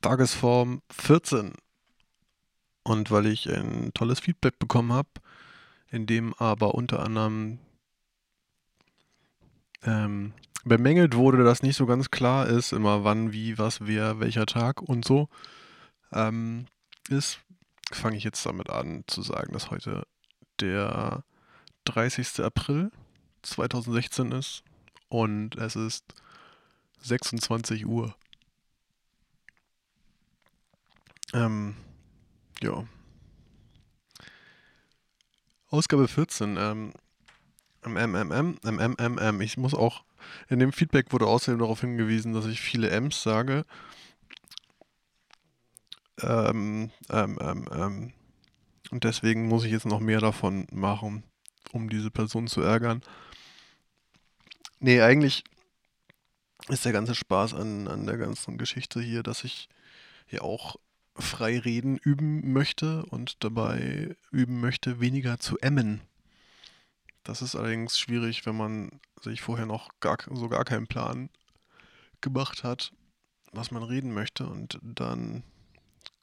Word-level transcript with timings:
Tagesform 0.00 0.80
14. 0.92 1.54
Und 2.84 3.10
weil 3.10 3.26
ich 3.26 3.52
ein 3.52 3.90
tolles 3.94 4.20
Feedback 4.20 4.60
bekommen 4.60 4.92
habe, 4.92 5.08
in 5.90 6.06
dem 6.06 6.32
aber 6.34 6.76
unter 6.76 7.00
anderem 7.00 7.58
ähm, 9.82 10.34
bemängelt 10.64 11.16
wurde, 11.16 11.42
dass 11.42 11.64
nicht 11.64 11.76
so 11.76 11.84
ganz 11.86 12.12
klar 12.12 12.46
ist, 12.46 12.72
immer 12.72 13.02
wann, 13.02 13.32
wie, 13.32 13.58
was, 13.58 13.80
wer, 13.88 14.20
welcher 14.20 14.46
Tag 14.46 14.80
und 14.80 15.04
so, 15.04 15.28
ähm, 16.12 16.66
ist, 17.08 17.40
fange 17.90 18.16
ich 18.16 18.22
jetzt 18.22 18.46
damit 18.46 18.70
an 18.70 19.02
zu 19.08 19.22
sagen, 19.22 19.52
dass 19.52 19.72
heute 19.72 20.06
der 20.60 21.24
30. 21.86 22.38
April 22.44 22.92
2016 23.42 24.30
ist 24.30 24.62
und 25.08 25.56
es 25.56 25.74
ist 25.74 26.14
26 27.02 27.86
Uhr. 27.86 28.14
Ähm, 31.32 31.76
ja. 32.60 32.84
Ausgabe 35.68 36.08
14. 36.08 36.56
Ähm, 36.58 36.92
MMM, 37.84 38.58
MMMM. 38.62 39.40
Ich 39.40 39.56
muss 39.56 39.74
auch, 39.74 40.04
in 40.48 40.58
dem 40.58 40.72
Feedback 40.72 41.12
wurde 41.12 41.26
außerdem 41.26 41.58
darauf 41.58 41.80
hingewiesen, 41.80 42.32
dass 42.32 42.46
ich 42.46 42.60
viele 42.60 42.90
M's 42.90 43.22
sage. 43.22 43.64
Ähm, 46.20 46.90
ähm, 47.10 47.38
ähm, 47.40 47.68
ähm. 47.72 48.12
Und 48.90 49.04
deswegen 49.04 49.48
muss 49.48 49.64
ich 49.64 49.72
jetzt 49.72 49.86
noch 49.86 50.00
mehr 50.00 50.20
davon 50.20 50.66
machen, 50.70 51.24
um 51.72 51.88
diese 51.88 52.10
Person 52.10 52.46
zu 52.46 52.60
ärgern. 52.60 53.00
Nee, 54.78 55.00
eigentlich 55.00 55.44
ist 56.68 56.84
der 56.84 56.92
ganze 56.92 57.14
Spaß 57.14 57.54
an, 57.54 57.88
an 57.88 58.06
der 58.06 58.18
ganzen 58.18 58.58
Geschichte 58.58 59.00
hier, 59.00 59.22
dass 59.22 59.44
ich 59.44 59.68
ja 60.30 60.42
auch 60.42 60.76
frei 61.14 61.58
reden 61.58 61.98
üben 61.98 62.52
möchte 62.52 63.04
und 63.06 63.44
dabei 63.44 64.16
üben 64.30 64.60
möchte, 64.60 65.00
weniger 65.00 65.38
zu 65.38 65.58
emmen. 65.58 66.00
Das 67.24 67.42
ist 67.42 67.54
allerdings 67.54 67.98
schwierig, 67.98 68.46
wenn 68.46 68.56
man 68.56 69.00
sich 69.20 69.42
vorher 69.42 69.66
noch 69.66 69.90
gar, 70.00 70.16
so 70.32 70.48
gar 70.48 70.64
keinen 70.64 70.86
Plan 70.86 71.28
gemacht 72.20 72.64
hat, 72.64 72.92
was 73.52 73.70
man 73.70 73.82
reden 73.82 74.14
möchte 74.14 74.46
und 74.46 74.78
dann 74.82 75.42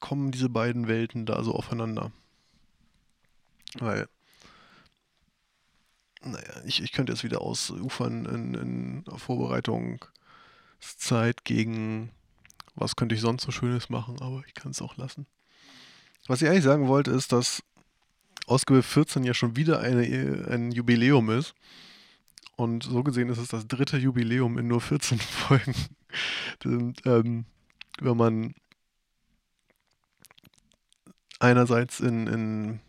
kommen 0.00 0.30
diese 0.30 0.48
beiden 0.48 0.88
Welten 0.88 1.26
da 1.26 1.42
so 1.42 1.54
aufeinander. 1.54 2.12
Weil, 3.74 4.08
naja, 6.22 6.62
ich, 6.64 6.82
ich 6.82 6.92
könnte 6.92 7.12
jetzt 7.12 7.24
wieder 7.24 7.42
ausufern 7.42 8.24
in, 8.26 8.54
in 8.54 9.18
Vorbereitung 9.18 10.04
Zeit 10.80 11.44
gegen 11.44 12.10
was 12.78 12.96
könnte 12.96 13.14
ich 13.14 13.20
sonst 13.20 13.42
so 13.42 13.50
Schönes 13.50 13.88
machen, 13.88 14.20
aber 14.20 14.42
ich 14.46 14.54
kann 14.54 14.70
es 14.70 14.82
auch 14.82 14.96
lassen. 14.96 15.26
Was 16.26 16.42
ich 16.42 16.48
eigentlich 16.48 16.64
sagen 16.64 16.88
wollte, 16.88 17.10
ist, 17.10 17.32
dass 17.32 17.62
Ausgabe 18.46 18.82
14 18.82 19.24
ja 19.24 19.34
schon 19.34 19.56
wieder 19.56 19.80
eine, 19.80 20.46
ein 20.50 20.70
Jubiläum 20.72 21.30
ist. 21.30 21.54
Und 22.56 22.84
so 22.84 23.02
gesehen 23.02 23.28
ist 23.28 23.38
es 23.38 23.48
das 23.48 23.66
dritte 23.68 23.98
Jubiläum 23.98 24.58
in 24.58 24.68
nur 24.68 24.80
14 24.80 25.18
Folgen. 25.18 25.74
Und, 26.64 27.04
ähm, 27.06 27.44
wenn 28.00 28.16
man 28.16 28.54
einerseits 31.40 32.00
in, 32.00 32.26
in 32.26 32.80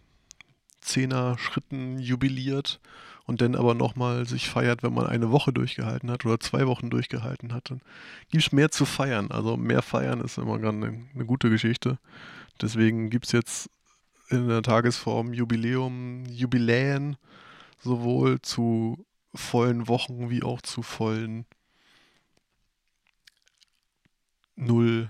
Zehner-Schritten 0.90 2.00
jubiliert 2.00 2.80
und 3.26 3.42
dann 3.42 3.56
aber 3.56 3.76
nochmal 3.76 4.26
sich 4.26 4.50
feiert, 4.50 4.82
wenn 4.82 4.94
man 4.94 5.06
eine 5.06 5.32
Woche 5.32 5.54
durchgehalten 5.54 6.10
hat 6.10 6.26
oder 6.26 6.40
zwei 6.40 6.66
Wochen 6.66 6.90
durchgehalten 6.90 7.54
hat, 7.54 7.70
dann 7.70 7.82
gibt 8.32 8.44
es 8.44 8.52
mehr 8.52 8.72
zu 8.72 8.86
feiern. 8.86 9.30
Also 9.30 9.56
mehr 9.56 9.84
feiern 9.84 10.22
ist 10.22 10.40
immer 10.40 10.58
gerade 10.58 10.78
eine, 10.78 11.06
eine 11.14 11.26
gute 11.26 11.50
Geschichte. 11.50 12.00
Deswegen 12.60 13.10
gibt 13.10 13.28
es 13.28 13.32
jetzt 13.32 13.70
in 14.30 14.48
der 14.48 14.64
Tagesform 14.64 15.34
Jubiläum, 15.34 16.26
Jubiläen, 16.26 17.18
sowohl 17.80 18.42
zu 18.42 19.06
vollen 19.34 19.88
Wochen 19.88 20.30
wie 20.30 20.44
auch 20.44 20.62
zu 20.62 20.82
vollen 20.82 21.46
Null, 24.56 25.10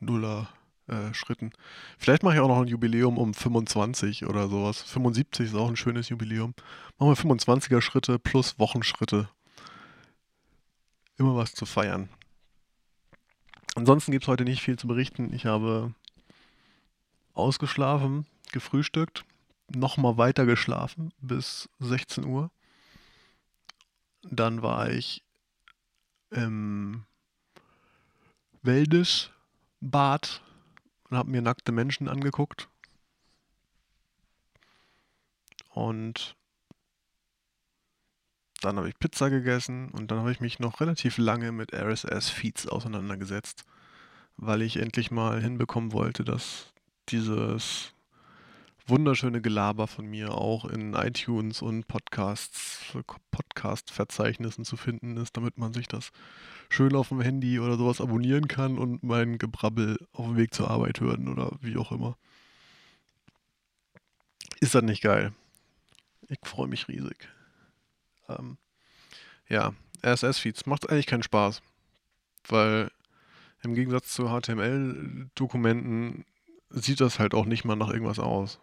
Nuller 0.00 0.48
äh, 0.88 1.14
Schritten. 1.14 1.52
Vielleicht 1.98 2.22
mache 2.22 2.34
ich 2.34 2.40
auch 2.40 2.48
noch 2.48 2.60
ein 2.60 2.68
Jubiläum 2.68 3.18
um 3.18 3.34
25 3.34 4.26
oder 4.26 4.48
sowas. 4.48 4.82
75 4.82 5.46
ist 5.46 5.54
auch 5.54 5.68
ein 5.68 5.76
schönes 5.76 6.08
Jubiläum. 6.08 6.54
Machen 6.98 7.10
wir 7.10 7.36
25er 7.36 7.80
Schritte 7.80 8.18
plus 8.18 8.58
Wochenschritte. 8.58 9.28
Immer 11.18 11.36
was 11.36 11.52
zu 11.52 11.66
feiern. 11.66 12.08
Ansonsten 13.74 14.12
gibt 14.12 14.24
es 14.24 14.28
heute 14.28 14.44
nicht 14.44 14.62
viel 14.62 14.78
zu 14.78 14.86
berichten. 14.86 15.32
Ich 15.32 15.46
habe 15.46 15.94
ausgeschlafen, 17.32 18.26
gefrühstückt, 18.52 19.24
nochmal 19.68 20.18
weiter 20.18 20.46
geschlafen 20.46 21.12
bis 21.20 21.68
16 21.78 22.24
Uhr. 22.24 22.50
Dann 24.22 24.62
war 24.62 24.90
ich 24.90 25.22
im 26.30 27.04
Wellnessbad 28.62 30.42
und 31.12 31.18
habe 31.18 31.30
mir 31.30 31.42
nackte 31.42 31.72
Menschen 31.72 32.08
angeguckt. 32.08 32.70
Und 35.68 36.36
dann 38.62 38.78
habe 38.78 38.88
ich 38.88 38.98
Pizza 38.98 39.28
gegessen 39.28 39.90
und 39.90 40.10
dann 40.10 40.20
habe 40.20 40.32
ich 40.32 40.40
mich 40.40 40.58
noch 40.58 40.80
relativ 40.80 41.18
lange 41.18 41.52
mit 41.52 41.74
RSS-Feeds 41.74 42.66
auseinandergesetzt, 42.66 43.64
weil 44.38 44.62
ich 44.62 44.78
endlich 44.78 45.10
mal 45.10 45.42
hinbekommen 45.42 45.92
wollte, 45.92 46.24
dass 46.24 46.72
dieses 47.10 47.92
wunderschöne 48.86 49.42
Gelaber 49.42 49.88
von 49.88 50.06
mir 50.06 50.32
auch 50.32 50.64
in 50.64 50.94
iTunes 50.94 51.60
und 51.60 51.88
Podcasts, 51.88 52.78
Podcast-Verzeichnissen 53.62 54.64
zu 54.64 54.76
finden 54.76 55.16
ist, 55.16 55.36
damit 55.36 55.56
man 55.56 55.72
sich 55.72 55.86
das 55.86 56.10
schön 56.68 56.96
auf 56.96 57.08
dem 57.08 57.20
Handy 57.20 57.60
oder 57.60 57.76
sowas 57.76 58.00
abonnieren 58.00 58.48
kann 58.48 58.76
und 58.78 59.02
mein 59.04 59.38
Gebrabbel 59.38 59.98
auf 60.12 60.26
dem 60.26 60.36
Weg 60.36 60.52
zur 60.52 60.70
Arbeit 60.70 61.00
hören 61.00 61.28
oder 61.28 61.52
wie 61.60 61.76
auch 61.76 61.92
immer. 61.92 62.16
Ist 64.60 64.74
das 64.74 64.82
nicht 64.82 65.02
geil? 65.02 65.32
Ich 66.28 66.38
freue 66.44 66.68
mich 66.68 66.88
riesig. 66.88 67.28
Ähm, 68.28 68.58
ja, 69.48 69.74
RSS-Feeds 70.04 70.66
macht 70.66 70.90
eigentlich 70.90 71.06
keinen 71.06 71.22
Spaß, 71.22 71.62
weil 72.48 72.90
im 73.62 73.74
Gegensatz 73.74 74.12
zu 74.12 74.28
HTML-Dokumenten 74.28 76.24
sieht 76.70 77.00
das 77.00 77.18
halt 77.18 77.34
auch 77.34 77.44
nicht 77.44 77.64
mal 77.64 77.76
nach 77.76 77.90
irgendwas 77.90 78.18
aus. 78.18 78.58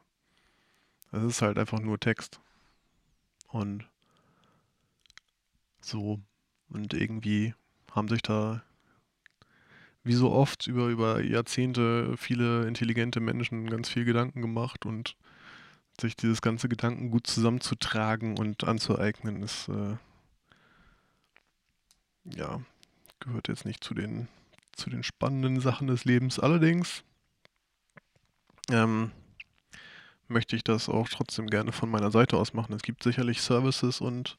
Es 1.11 1.23
ist 1.23 1.41
halt 1.41 1.57
einfach 1.57 1.79
nur 1.79 1.99
Text. 1.99 2.39
Und 3.47 3.87
so. 5.81 6.19
Und 6.69 6.93
irgendwie 6.93 7.53
haben 7.91 8.07
sich 8.07 8.21
da 8.21 8.63
wie 10.03 10.13
so 10.13 10.31
oft 10.31 10.67
über, 10.67 10.87
über 10.87 11.21
Jahrzehnte 11.23 12.15
viele 12.17 12.67
intelligente 12.67 13.19
Menschen 13.19 13.69
ganz 13.69 13.89
viel 13.89 14.05
Gedanken 14.05 14.41
gemacht 14.41 14.85
und 14.85 15.15
sich 15.99 16.15
dieses 16.15 16.41
ganze 16.41 16.69
Gedanken 16.69 17.11
gut 17.11 17.27
zusammenzutragen 17.27 18.37
und 18.37 18.63
anzueignen, 18.63 19.43
ist 19.43 19.67
äh, 19.67 19.97
ja 22.25 22.61
gehört 23.19 23.49
jetzt 23.49 23.65
nicht 23.65 23.83
zu 23.83 23.93
den 23.93 24.29
zu 24.73 24.89
den 24.89 25.03
spannenden 25.03 25.59
Sachen 25.59 25.87
des 25.87 26.05
Lebens. 26.05 26.39
Allerdings 26.39 27.03
ähm, 28.71 29.11
möchte 30.29 30.55
ich 30.55 30.63
das 30.63 30.87
auch 30.87 31.09
trotzdem 31.09 31.47
gerne 31.47 31.73
von 31.73 31.89
meiner 31.89 32.11
Seite 32.11 32.37
aus 32.37 32.53
machen. 32.53 32.73
Es 32.73 32.81
gibt 32.81 33.03
sicherlich 33.03 33.41
Services 33.41 33.99
und 33.99 34.37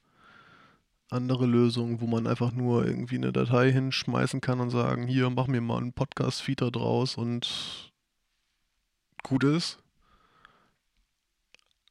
andere 1.10 1.47
Lösungen, 1.47 2.00
wo 2.00 2.06
man 2.06 2.26
einfach 2.26 2.53
nur 2.53 2.87
irgendwie 2.87 3.16
eine 3.16 3.32
Datei 3.32 3.72
hinschmeißen 3.72 4.41
kann 4.41 4.61
und 4.61 4.70
sagen, 4.70 5.06
hier, 5.06 5.29
mach 5.31 5.49
mir 5.49 5.61
mal 5.61 5.79
einen 5.79 5.93
Podcast-Feed 5.93 6.62
da 6.62 6.70
draus 6.70 7.17
und 7.17 7.93
gut 9.23 9.44
ist. 9.44 9.79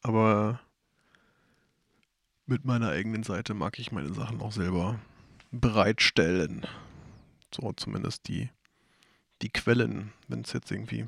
Aber 0.01 0.61
mit 2.45 2.65
meiner 2.65 2.89
eigenen 2.89 3.23
Seite 3.23 3.53
mag 3.53 3.77
ich 3.77 3.91
meine 3.91 4.13
Sachen 4.13 4.41
auch 4.41 4.53
selber 4.53 4.99
bereitstellen. 5.51 6.65
So 7.53 7.73
zumindest 7.73 8.27
die, 8.27 8.49
die 9.41 9.49
Quellen, 9.49 10.13
wenn 10.27 10.41
es 10.41 10.53
jetzt 10.53 10.71
irgendwie 10.71 11.07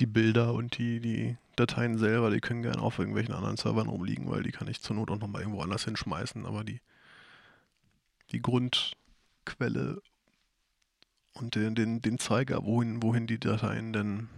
die 0.00 0.06
Bilder 0.06 0.52
und 0.54 0.78
die, 0.78 1.00
die 1.00 1.36
Dateien 1.56 1.98
selber, 1.98 2.30
die 2.30 2.40
können 2.40 2.62
gerne 2.62 2.82
auf 2.82 2.98
irgendwelchen 2.98 3.34
anderen 3.34 3.56
Servern 3.56 3.88
rumliegen, 3.88 4.30
weil 4.30 4.42
die 4.42 4.52
kann 4.52 4.68
ich 4.68 4.80
zur 4.80 4.96
Not 4.96 5.10
auch 5.10 5.18
nochmal 5.18 5.42
irgendwo 5.42 5.62
anders 5.62 5.84
hinschmeißen, 5.84 6.46
aber 6.46 6.64
die, 6.64 6.80
die 8.30 8.42
Grundquelle 8.42 10.02
und 11.32 11.54
den, 11.54 11.74
den, 11.74 12.00
den 12.00 12.18
Zeiger, 12.18 12.64
wohin, 12.64 13.02
wohin 13.02 13.26
die 13.26 13.38
Dateien 13.38 13.92
denn, 13.92 14.28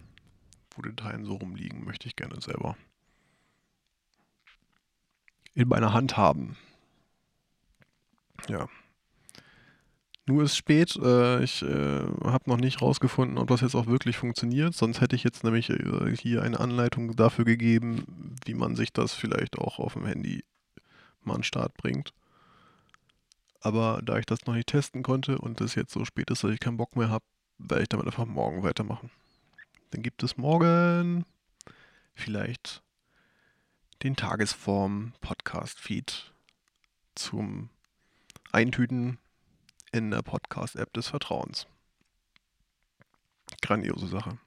wo 0.74 0.82
die 0.82 0.94
Dateien 0.94 1.24
so 1.24 1.34
rumliegen, 1.34 1.84
möchte 1.84 2.06
ich 2.08 2.16
gerne 2.16 2.40
selber 2.40 2.76
in 5.54 5.68
meiner 5.68 5.92
Hand 5.94 6.16
haben. 6.16 6.56
Ja. 8.48 8.68
Nur 10.26 10.42
ist 10.42 10.56
spät. 10.56 10.96
Äh, 10.96 11.44
ich 11.44 11.62
äh, 11.62 12.04
habe 12.24 12.50
noch 12.50 12.56
nicht 12.56 12.82
rausgefunden, 12.82 13.38
ob 13.38 13.46
das 13.48 13.60
jetzt 13.60 13.76
auch 13.76 13.86
wirklich 13.86 14.16
funktioniert. 14.16 14.74
Sonst 14.74 15.00
hätte 15.00 15.14
ich 15.14 15.22
jetzt 15.22 15.44
nämlich 15.44 15.70
äh, 15.70 16.16
hier 16.16 16.42
eine 16.42 16.58
Anleitung 16.58 17.14
dafür 17.14 17.44
gegeben, 17.44 18.34
wie 18.44 18.54
man 18.54 18.74
sich 18.74 18.92
das 18.92 19.14
vielleicht 19.14 19.56
auch 19.56 19.78
auf 19.78 19.92
dem 19.92 20.04
Handy 20.04 20.44
mal 21.22 21.34
an 21.34 21.40
den 21.40 21.44
Start 21.44 21.76
bringt. 21.76 22.12
Aber 23.60 24.00
da 24.04 24.18
ich 24.18 24.26
das 24.26 24.46
noch 24.46 24.54
nicht 24.54 24.68
testen 24.68 25.04
konnte 25.04 25.38
und 25.38 25.60
es 25.60 25.76
jetzt 25.76 25.92
so 25.92 26.04
spät 26.04 26.30
ist, 26.30 26.42
dass 26.42 26.50
ich 26.50 26.60
keinen 26.60 26.76
Bock 26.76 26.96
mehr 26.96 27.08
habe, 27.08 27.24
werde 27.58 27.84
ich 27.84 27.88
damit 27.88 28.06
einfach 28.06 28.26
morgen 28.26 28.64
weitermachen. 28.64 29.10
Dann 29.90 30.02
gibt 30.02 30.24
es 30.24 30.36
morgen 30.36 31.24
vielleicht 32.14 32.82
den 34.02 34.16
Tagesform-Podcast-Feed 34.16 36.32
zum 37.14 37.70
Eintüten 38.52 39.18
in 39.96 40.10
der 40.10 40.22
Podcast-App 40.22 40.92
des 40.92 41.08
Vertrauens. 41.08 41.66
Grandiose 43.62 44.06
Sache. 44.06 44.38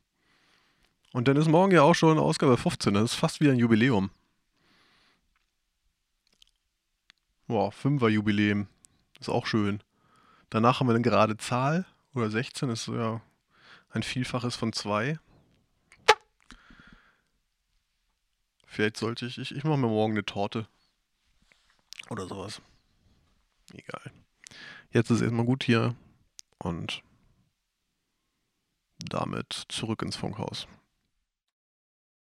Und 1.12 1.28
dann 1.28 1.38
ist 1.38 1.48
morgen 1.48 1.72
ja 1.72 1.82
auch 1.82 1.96
schon 1.96 2.20
Ausgabe 2.20 2.56
15. 2.56 2.94
Das 2.94 3.04
ist 3.06 3.16
fast 3.16 3.42
wie 3.42 3.50
ein 3.50 3.58
Jubiläum. 3.58 4.12
Boah, 7.48 7.72
Fünfer-Jubiläum. 7.72 8.68
Ist 9.20 9.30
auch 9.30 9.48
schön. 9.48 9.82
Danach 10.52 10.80
haben 10.80 10.88
wir 10.88 10.94
eine 10.94 11.02
gerade 11.02 11.36
Zahl. 11.38 11.86
Oder 12.14 12.30
16 12.30 12.70
ist 12.70 12.88
ja 12.88 13.22
ein 13.90 14.04
Vielfaches 14.04 14.56
von 14.56 14.72
2. 14.72 15.20
Vielleicht 18.68 18.98
sollte 18.98 19.26
ich, 19.26 19.40
ich, 19.40 19.56
ich 19.56 19.64
mache 19.64 19.78
mir 19.78 19.88
morgen 19.88 20.14
eine 20.14 20.26
Torte. 20.26 20.68
Oder 22.10 22.28
sowas. 22.28 22.62
Egal. 23.74 24.12
Jetzt 24.92 25.12
ist 25.12 25.22
erstmal 25.22 25.46
gut 25.46 25.64
hier 25.64 25.96
und 26.58 27.04
damit 28.98 29.66
zurück 29.70 30.02
ins 30.02 30.16
Funkhaus. 30.16 30.68